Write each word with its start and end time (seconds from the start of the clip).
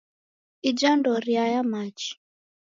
Ija 0.69 0.91
ndoria 0.97 1.45
ya 1.47 1.61
machi 1.71 2.17